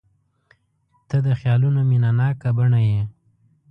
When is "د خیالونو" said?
1.25-1.79